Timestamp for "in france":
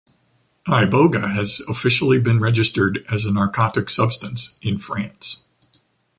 4.63-5.43